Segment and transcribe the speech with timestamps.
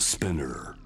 [0.00, 0.79] Spinner.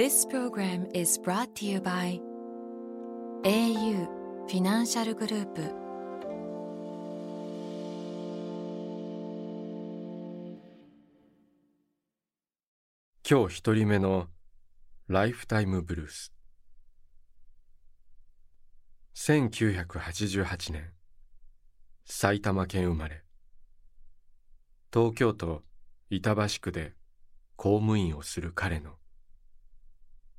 [0.00, 2.18] This program is brought to you by
[3.44, 4.06] au
[4.48, 5.60] フィナンシャルグループ
[13.28, 14.28] 今日一人目の
[15.08, 16.32] ライフタイムブルース
[19.16, 20.92] 1988年
[22.06, 23.22] 埼玉県生まれ
[24.94, 25.62] 東京都
[26.08, 26.94] 板橋区で
[27.56, 28.92] 公務員をする彼の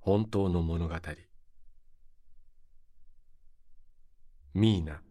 [0.04, 0.96] 本当の物語。
[4.56, 5.04] ミーナ。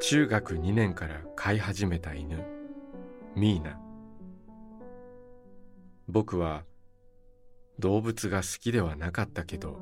[0.00, 2.44] 中学2年から飼い始めた犬。
[3.36, 3.78] ミーナ。
[6.08, 6.64] 僕は
[7.78, 9.78] 動物が好きではなかったけど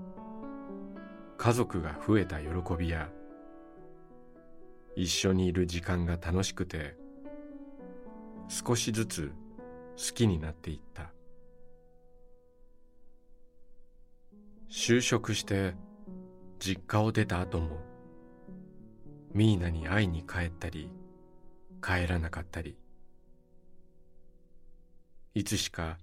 [1.38, 3.08] 家族が増えた喜びや
[4.96, 6.94] 一緒にいる時間が楽しくて
[8.48, 9.32] 少しずつ
[9.96, 11.10] 好きになっていった。
[14.68, 15.74] 就職して
[16.58, 17.78] 実家を出た後も
[19.32, 20.90] ミーナに会いに帰ったり
[21.82, 22.76] 帰らなかったり。
[25.34, 25.98] いつしか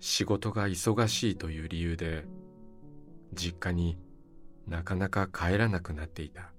[0.00, 2.24] 仕事が忙しいという理由で
[3.34, 3.98] 実家に
[4.66, 6.52] なかなか帰らなくなっていた。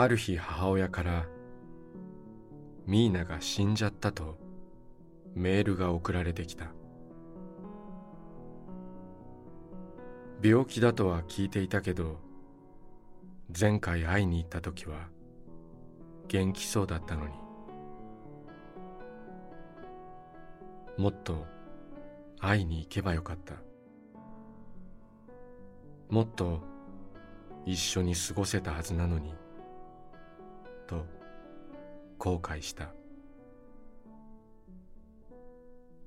[0.00, 1.26] ある日母親から
[2.86, 4.38] ミーナが死んじゃったと
[5.34, 6.72] メールが送られてきた。
[10.42, 12.16] 病気だとは聞いていたけど
[13.58, 15.10] 前回会いに行った時は
[16.28, 17.34] 元気そうだったのに。
[20.96, 21.44] もっと
[22.38, 23.56] 会いに行けばよかった。
[26.08, 26.62] もっと
[27.66, 29.34] 一緒に過ごせたはずなのに。
[32.20, 32.92] 後悔した。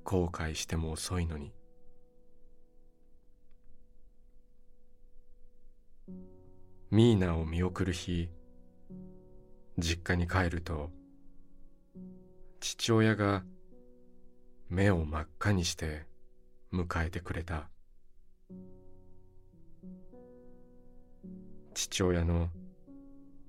[0.04, 1.52] 後悔しても遅いのに。
[6.92, 8.28] ミーナを見送る日
[9.76, 10.90] 実家に帰ると
[12.60, 13.42] 父親が
[14.68, 16.06] 目を真っ赤にして
[16.72, 17.68] 迎えてくれた。
[21.74, 22.50] 父親の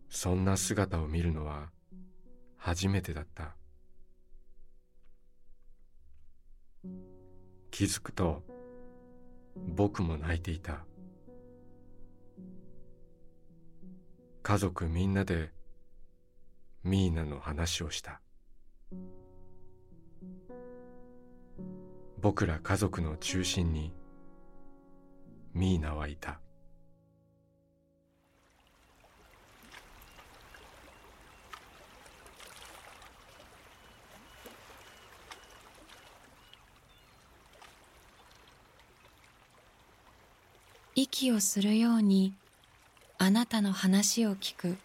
[0.10, 1.75] そんな姿を見るのは
[2.66, 3.56] 初めてだった。
[7.70, 8.42] 気づくと
[9.56, 10.84] 僕も泣いていた。
[14.42, 15.52] 家族みんなで
[16.84, 18.20] ミーナの話をした。
[22.20, 23.94] 僕ら家族の中心に
[25.54, 26.42] ミーナはいた。
[41.18, 42.34] 息をするように
[43.18, 44.76] あなたの話を聞く。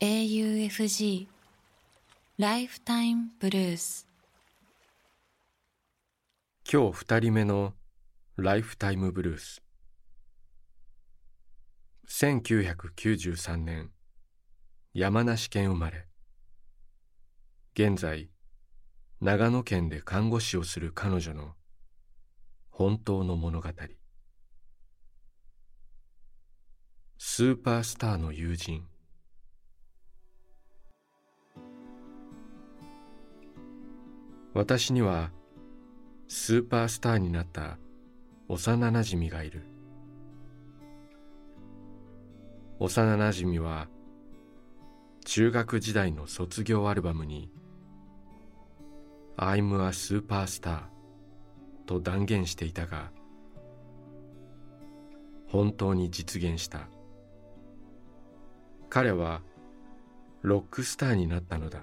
[0.00, 1.26] AUFG
[2.36, 4.06] ライフタイムブルース
[6.70, 7.72] 今日二人目の
[8.36, 9.62] ライフタイムブルース
[12.10, 13.90] 1993年
[14.92, 16.04] 山梨県生まれ。
[17.72, 18.28] 現在
[19.22, 21.54] 長野県で看護師をする彼女の
[22.78, 23.70] 本当の物語。
[27.16, 28.84] スーパースターの友人。
[34.52, 35.30] 私には
[36.28, 37.78] スーパースターになった
[38.46, 39.62] 幼なじみがいる。
[42.78, 43.88] 幼なじみは
[45.24, 47.50] 中学時代の卒業アルバムに
[49.38, 50.94] 「I'm a superstar」
[51.86, 53.10] と断言していたが
[55.48, 56.88] 本当に実現した。
[58.90, 59.42] 彼は
[60.42, 61.80] ロックスターになったのだ。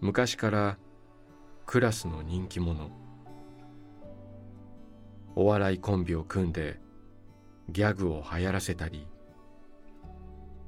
[0.00, 0.78] 昔から
[1.64, 2.90] クラスの人気者。
[5.36, 6.78] お笑いコンビを組んで
[7.70, 9.08] ギャグを流行らせたり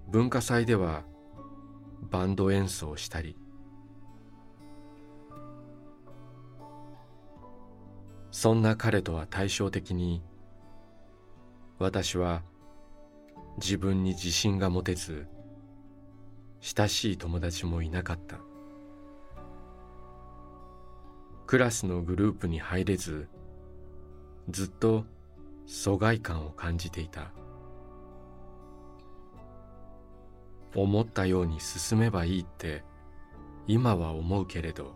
[0.08, 1.04] 文化祭では
[2.10, 3.36] バンド演奏したり
[8.38, 10.22] そんな彼とは対照的に
[11.78, 12.42] 私は
[13.56, 15.26] 自分に自信が持てず
[16.60, 18.36] 親しい友達もいなかった。
[21.46, 23.26] クラスのグループに入れず
[24.50, 25.06] ずっと
[25.64, 27.32] 疎外感を感じていた。
[30.74, 32.84] 思ったように進めばいいって
[33.66, 34.94] 今は思うけれど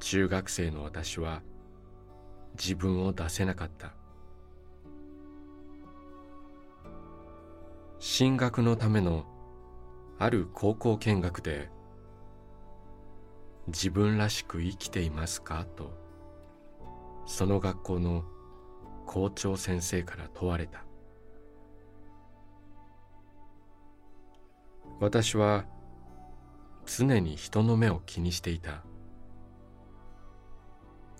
[0.00, 1.42] 中学生の私は
[2.54, 3.92] 自分を出せなかった。
[7.98, 9.24] 進学のための
[10.18, 11.70] ある高校見学で
[13.66, 15.64] 自分らしく生きていますか？
[15.76, 15.90] と
[17.26, 18.24] その学校の
[19.06, 20.84] 校長先生から問われた。
[25.00, 25.64] 私は
[26.86, 28.84] 常に人の目を気にしていた。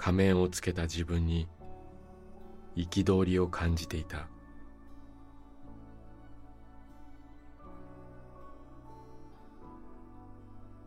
[0.05, 1.49] 仮面をつけた自分に
[2.77, 4.29] 憤りを感じていた。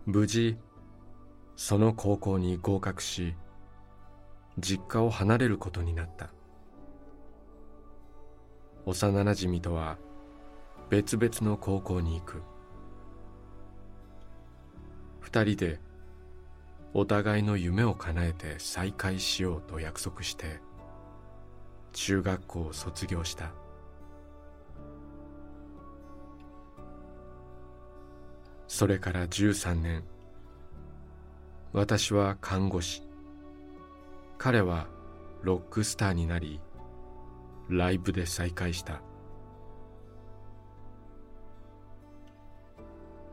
[0.06, 0.60] 無事
[1.56, 3.36] その高校に合格し
[4.60, 6.30] 実家を離れることになった。
[8.86, 9.98] 幼なじみとは
[10.92, 12.44] 別々の高校に行く。
[15.22, 15.87] 二人で
[16.94, 20.60] お互いの夢を叶えて再会しようと約束して
[21.94, 23.52] 中学校を卒業した。
[28.68, 30.04] それから13年。
[31.74, 33.04] 私は看護師。
[34.38, 34.88] 彼は
[35.42, 36.60] ロックスターになり
[37.70, 39.02] ライブで再会した。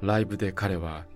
[0.01, 1.06] ライブで彼は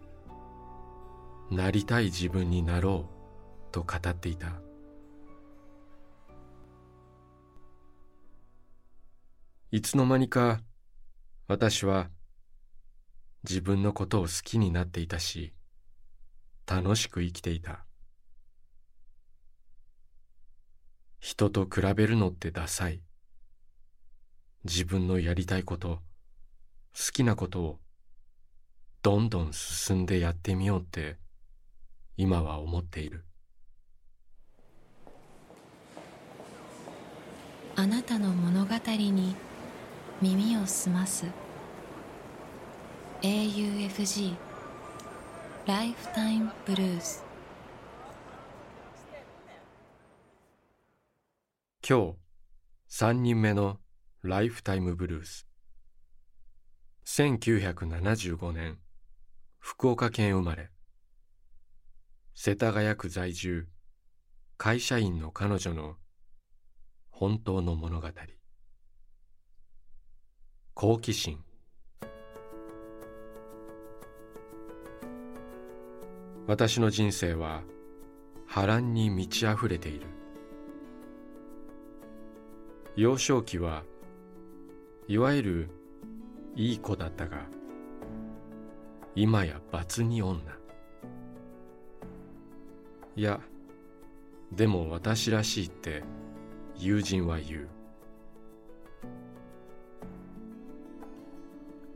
[1.50, 4.60] なりたい自分になろうと語っていた。
[9.70, 10.60] いつの間にか
[11.46, 12.10] 私は
[13.44, 15.52] 自分のことを好きになっていたし
[16.66, 17.84] 楽しく生きていた。
[21.18, 23.02] 人と比べるのってダサい。
[24.64, 26.00] 自分のやりたいこと
[26.94, 27.78] 好きなことを
[29.02, 31.16] どんどん進んでやってみようって
[32.20, 33.24] 今は思っている。
[37.76, 39.36] あなたの物語に
[40.20, 41.26] 耳を澄ます。
[43.22, 44.34] AUFG
[45.64, 47.24] ライフタイムブルース
[51.88, 52.14] 今日
[52.90, 53.78] 3人目の
[54.22, 55.46] ライフタイムブルース。
[57.06, 58.78] 1975年
[59.60, 60.70] 福岡県生まれ
[62.40, 63.66] 世田谷区在住
[64.58, 65.96] 会社員の彼女の
[67.10, 68.08] 本当の物語。
[70.72, 71.40] 好奇心。
[76.46, 77.64] 私の人生は
[78.46, 80.06] 波乱に満ち溢れている。
[82.94, 83.82] 幼少期は
[85.08, 85.70] いわゆる
[86.54, 87.46] いい子だったが
[89.16, 90.57] 今や罰に女。
[93.18, 93.40] いや
[94.52, 96.04] でも私らしいって
[96.76, 97.68] 友人は言う。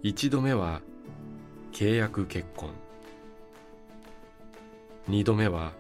[0.02, 0.82] 一度目は
[1.70, 2.70] 契約結婚。
[5.06, 5.74] 二度目は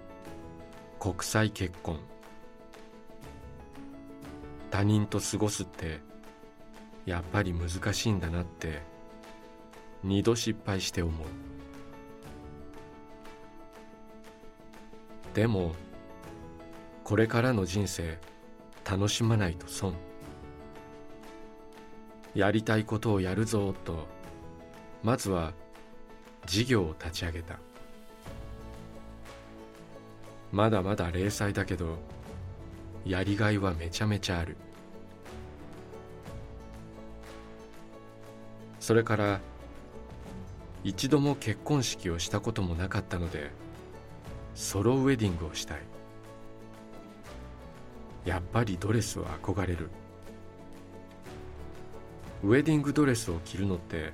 [1.00, 1.98] 国際結婚。
[4.70, 5.98] 他人と過ごすって
[7.04, 8.80] やっぱり難しいんだなって
[10.04, 11.51] 二度失敗して思う。
[15.34, 15.74] でも
[17.04, 18.18] これからの人生
[18.88, 19.94] 楽しまないと損。
[22.34, 24.06] やりたいことをやるぞと
[25.02, 25.52] まずは
[26.46, 27.58] 事業を立ち上げた。
[30.50, 31.98] まだまだ零細だけど
[33.04, 34.56] やりがいはめちゃめちゃある。
[38.80, 39.40] それから
[40.84, 43.50] 一度も結婚式をしたこともなかったので
[44.54, 45.78] ソロウェディングをしたい。
[48.24, 49.90] やっぱりドレスは憧れる。
[52.44, 54.12] ウェディングドレスを着るのって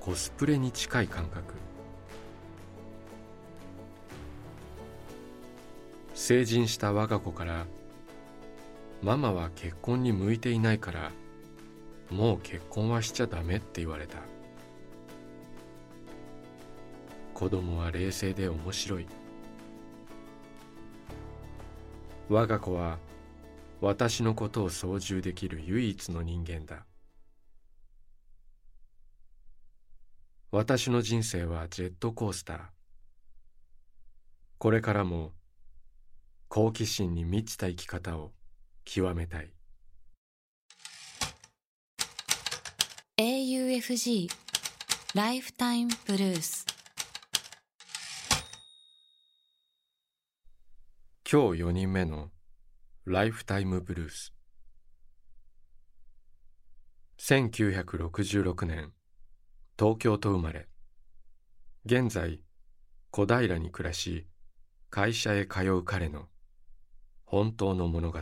[0.00, 1.54] コスプレに近い感覚。
[6.14, 7.66] 成人した我が子から
[9.02, 11.12] ママは結婚に向いていないから
[12.10, 14.18] もう結婚はしちゃダメって言われた。
[17.34, 19.06] 子供は冷静で面白い。
[22.28, 22.98] 我が子は
[23.80, 26.84] 私のことを操縦できる唯一の人間だ。
[30.50, 32.58] 私の人生はジェットコースター。
[34.58, 35.32] これからも
[36.48, 38.32] 好奇心に満ちた生き方を
[38.84, 39.52] 極めたい。
[43.18, 44.28] AUFG
[45.14, 46.75] ライフタイムブルース
[51.28, 52.30] 今日4人目の
[53.04, 54.32] ライフタイムブルース。
[57.18, 58.92] 1966年
[59.76, 60.68] 東京と生まれ。
[61.84, 62.44] 現在
[63.10, 64.28] 小平に暮らし
[64.88, 66.26] 会社へ通う彼の
[67.24, 68.20] 本当の物語。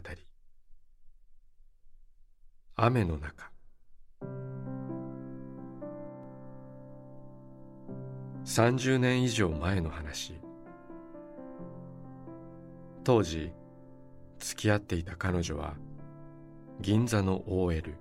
[2.76, 3.52] 雨の中。
[8.46, 10.43] 30年以上前の話。
[13.04, 13.52] 当時
[14.38, 15.75] 付き合っていた彼女は
[16.80, 17.94] 銀座の OL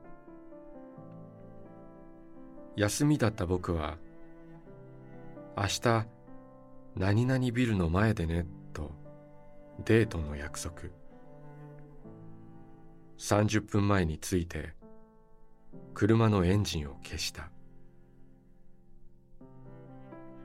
[2.77, 3.97] 休みだった僕は
[5.57, 6.05] 明日
[6.95, 8.91] 何々ビルの前でねと
[9.83, 10.73] デートの約束。
[13.17, 14.73] 30分前に着いて
[15.93, 17.49] 車のエンジンを消した。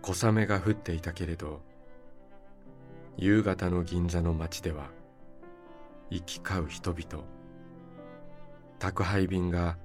[0.02, 1.67] 小雨が降っていたけれど
[3.20, 4.90] 夕方の銀座の街では
[6.08, 7.24] 行き交う人々。
[8.78, 9.76] 宅配便が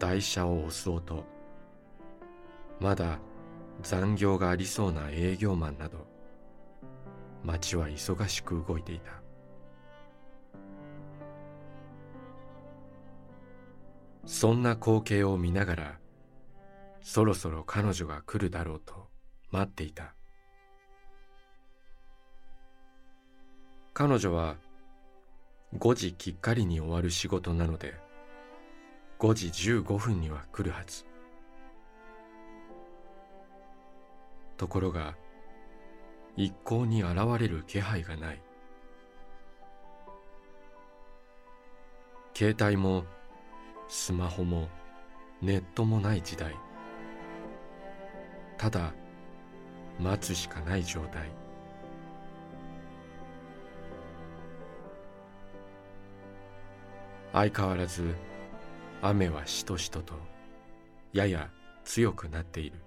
[0.00, 1.24] 台車を押す音
[2.80, 3.20] まだ
[3.82, 6.08] 残業がありそうな営業マンなど
[7.44, 9.12] 街は忙しく動いていた。
[14.26, 15.98] そんな光景を見ながら
[17.02, 19.06] そろそろ彼女が来るだろうと
[19.52, 20.17] 待っていた。
[23.98, 24.54] 彼女は
[25.76, 27.96] 5時きっかりに終わる仕事なので
[29.18, 31.04] 5時15分には来るはず。
[34.56, 35.16] ところが
[36.36, 38.42] 一向に現れる気配がない。
[42.34, 43.04] 携帯も
[43.88, 44.68] スマホも
[45.42, 46.54] ネットもない時代。
[48.58, 48.94] ただ
[49.98, 51.47] 待つしかない状態。
[57.38, 58.16] 相変わらず
[59.00, 60.14] 雨はしとしとと
[61.12, 61.50] やや
[61.84, 62.82] 強くなっている。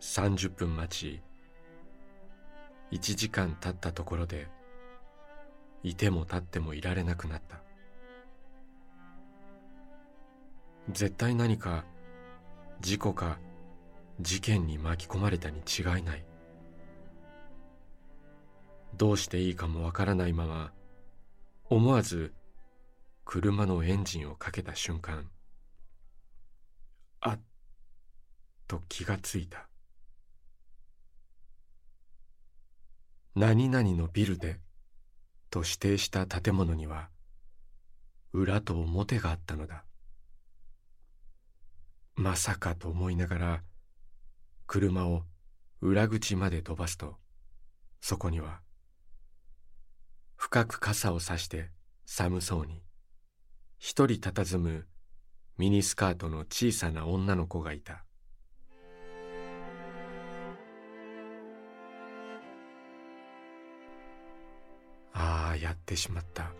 [0.00, 1.20] 30分待ち
[2.92, 4.48] 1時間経ったところで
[5.82, 7.60] いても立ってもいられなくなった。
[10.92, 11.84] 絶対何か
[12.80, 13.38] 事故か
[14.22, 16.24] 事件に巻き込まれたに違いない。
[18.96, 20.72] どうしていいかもわからないまま
[21.68, 22.32] 思わず
[23.24, 25.28] 車のエンジンをかけた瞬間
[27.20, 27.40] あっ
[28.68, 29.66] と気がついた。
[33.34, 34.60] 何々のビルで
[35.50, 37.08] と指定した建物には
[38.32, 39.84] 裏と表があったのだ。
[42.14, 43.62] まさかと思いながら
[44.68, 45.24] 車を
[45.80, 47.16] 裏口まで飛ばすと
[48.00, 48.60] そこには
[50.36, 51.70] 深く傘をさして
[52.04, 52.82] 寒そうに。
[53.78, 54.86] 一人佇む
[55.58, 58.04] ミニスカートの小さな女の子がいた。
[65.12, 66.52] ああやってしまった。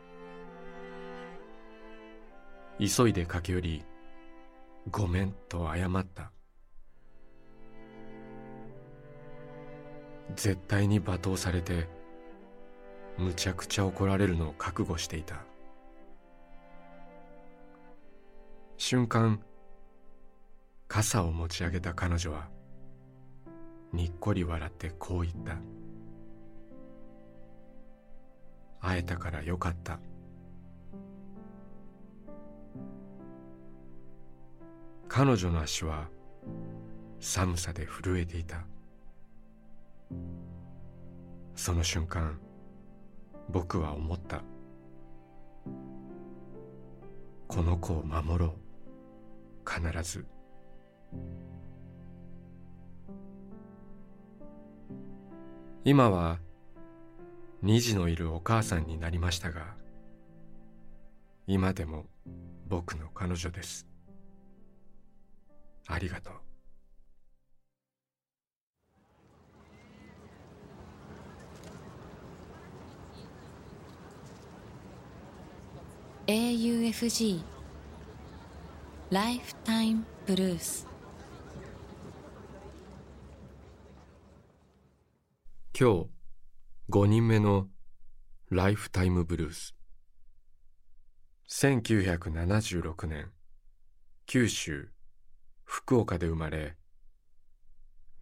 [2.78, 3.84] 急いで駆け寄り
[4.90, 6.32] ごめんと謝った。
[10.34, 11.88] 絶対に罵倒されて
[13.18, 15.36] むちゃくちゃ怒られるのを覚悟していた。
[18.76, 19.40] 瞬間
[20.86, 22.48] 傘を持ち上げた彼女は
[23.92, 25.56] にっこり笑ってこう言った。
[28.80, 29.98] 会えたからよかった。
[35.08, 36.08] 彼女の足は
[37.18, 38.66] 寒さで震えていた。
[41.54, 42.38] その瞬間
[43.48, 44.42] 僕は思った。
[47.48, 48.66] この子を守ろう。
[49.68, 50.26] 必ず。
[55.84, 56.38] 今は
[57.62, 59.76] 虹のいるお母さんになりましたが
[61.46, 62.06] 今でも
[62.68, 63.86] 僕の彼女です。
[65.86, 66.32] ありがとう。
[76.28, 77.40] AUFG
[79.10, 80.88] ライフタイムブルース
[85.78, 86.06] 今日
[86.90, 87.68] 5人目の
[88.50, 89.76] ライフタイムブルース。
[91.48, 93.30] 1976年
[94.26, 94.90] 九州
[95.62, 96.74] 福岡で生まれ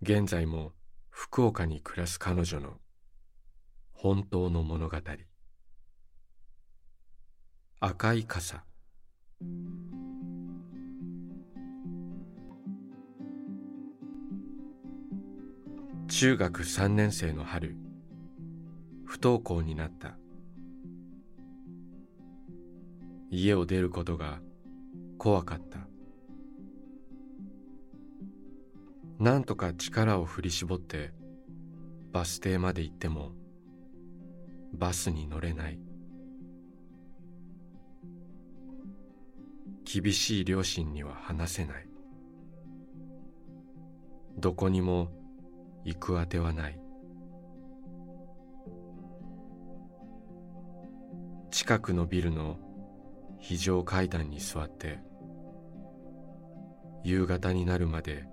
[0.03, 0.73] 現在も
[1.09, 2.75] 福岡に暮らす彼女の
[3.95, 4.99] 本当の物語。
[7.87, 8.65] 赤い傘。
[16.09, 17.77] 中学3年生の春
[19.05, 20.17] 不登校になった。
[23.31, 24.41] 家を出ることが
[25.19, 25.81] 怖かった。
[29.23, 31.13] なんとか力を振り絞って
[32.13, 33.33] バス停まで行っても
[34.73, 35.94] バスに乗れない。
[40.01, 41.87] 厳しい両親には話せない。
[44.37, 45.13] どこにも
[45.85, 46.81] 行くあてはない。
[51.53, 52.57] 近くのビルの
[53.39, 54.99] 非常階段に座って
[57.05, 58.25] 夕方になるまで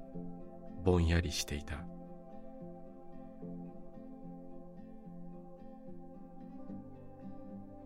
[0.83, 1.85] ぼんやりしていた。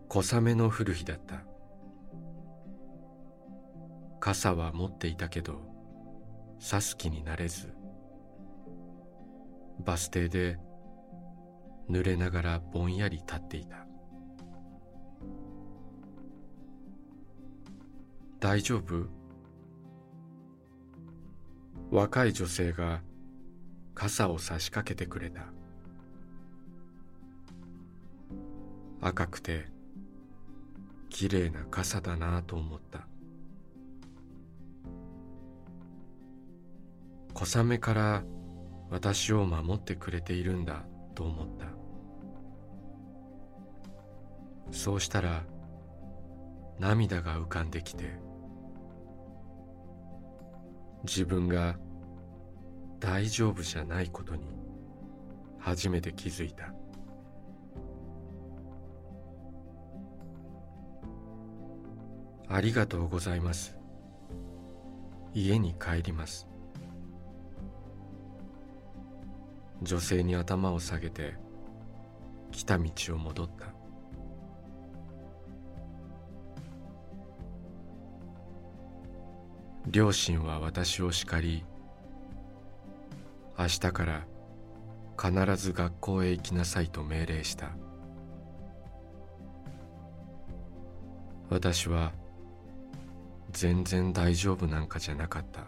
[0.08, 1.55] 小雨の降る日だった。
[4.26, 5.60] 傘は持っていたけど
[6.58, 7.72] 差す気になれず
[9.84, 10.58] バス停で
[11.88, 13.86] 濡れながらぼんやり立っていた。
[18.40, 19.06] 大丈夫？
[21.92, 23.02] 若い女性が
[23.94, 25.42] 傘を差しかけてくれた。
[29.00, 29.66] 赤くて
[31.10, 33.06] きれいな傘だなと思った。
[37.38, 38.22] 小雨から
[38.88, 41.66] 私を守ってくれているんだと思った。
[44.70, 45.44] そうしたら
[46.78, 48.18] 涙が浮かんできて
[51.04, 51.76] 自分が
[53.00, 54.46] 大丈夫じゃないことに
[55.58, 56.72] 初めて気づいた。
[62.48, 63.76] ありがとうございます。
[65.34, 66.48] 家に帰ります。
[69.86, 71.34] 女性に頭を下げて
[72.50, 73.66] 来た道を戻った。
[79.86, 81.64] 両親は私を叱り
[83.56, 84.26] 明日から
[85.16, 87.70] 必ず学校へ行きなさいと命令した。
[91.48, 92.12] 私は
[93.52, 95.60] 全然大丈夫なんかじゃなかった。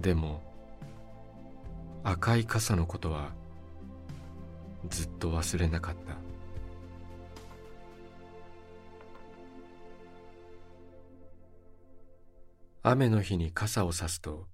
[0.00, 0.49] でも
[2.02, 3.32] 赤い傘のことは
[4.88, 6.16] ずっと忘れなかった。
[12.82, 14.48] 雨の日に傘をさすと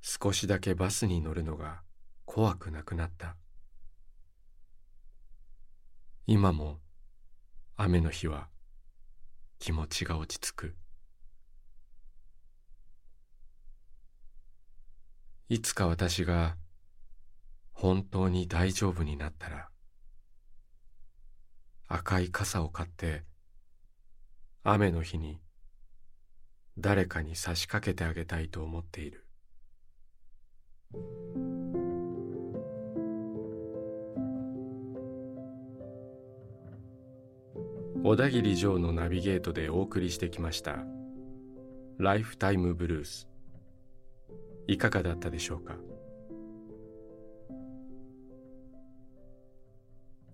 [0.00, 1.82] 少しだけバスに乗るのが
[2.24, 3.36] 怖くなくなった。
[6.26, 6.78] 今も
[7.76, 8.48] 雨の日は
[9.58, 10.76] 気持ちが落ち着く。
[15.50, 16.56] いつか私が
[17.72, 19.70] 本当に大丈夫になったら
[21.86, 23.22] 赤い傘を買って
[24.62, 25.40] 雨の日に
[26.76, 29.24] 誰かに差し掛けてあげたいと思っている。
[38.04, 40.84] 小田切城のナビゲートでお送りしてきました
[41.98, 43.28] ライフタイムブルース。
[44.70, 45.76] いかがだったでしょうか？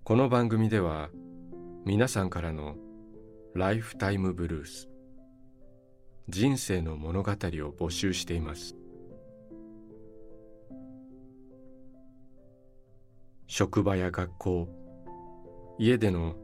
[0.03, 1.09] この番組では
[1.85, 2.75] 皆さんからの
[3.53, 4.89] ライフタイムブルース
[6.27, 8.75] 人生の物語を募集しています。
[13.47, 14.67] 職場や学校
[15.79, 16.35] 家での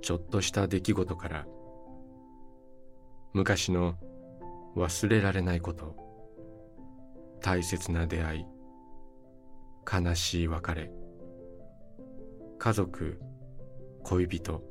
[0.00, 1.46] ちょっとした出来事から
[3.34, 3.96] 昔の
[4.74, 6.08] 忘れられないこと
[7.40, 8.46] 大切な出会い。
[9.90, 10.90] 悲しい別れ。
[12.58, 13.18] 家族
[14.02, 14.62] 恋人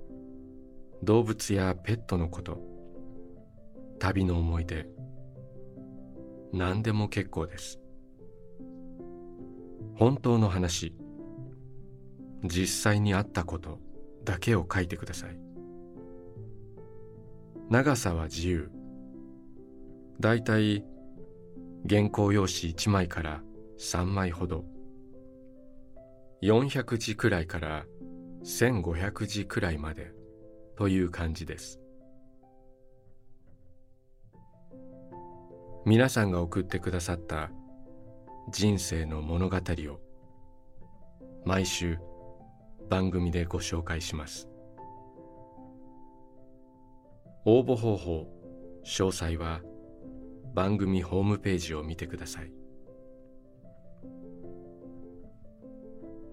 [1.04, 2.60] 動物やペットのこと。
[4.00, 4.88] 旅の思い出。
[6.54, 7.80] 何でも結構です。
[9.96, 10.96] 本当の話。
[12.44, 13.80] 実際にあったこと。
[14.26, 15.40] だけを書いてください。
[17.70, 18.72] 長さは自由。
[20.20, 20.84] だいたい
[21.88, 23.42] 原稿用紙1枚から
[23.80, 24.66] 3枚ほど。
[26.42, 27.86] 400字くらいから
[28.44, 30.12] 1500字くらいまで
[30.78, 31.80] という感じです。
[35.86, 37.50] 皆さんが送ってくださった
[38.52, 40.00] 人生の物語を
[41.46, 41.98] 毎週
[42.90, 44.50] 番組でご紹介します。
[47.46, 48.28] 応募方法
[48.86, 49.62] 詳細は
[50.54, 52.52] 番組ホームページを見てください。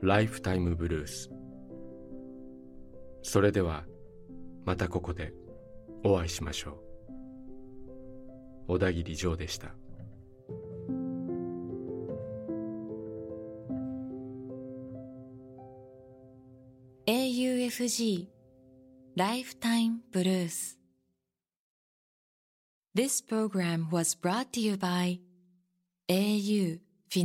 [0.02, 1.30] ライフタイムブルース
[3.22, 3.84] それでは
[4.64, 5.32] またここで
[6.04, 6.74] お会いしましょう。
[8.68, 9.74] 小田切ジョーでした。
[17.06, 18.26] AUFG
[19.16, 20.76] Lifetime Blues
[22.96, 25.18] This program was brought to you by
[26.08, 26.80] au
[27.10, 27.24] フィ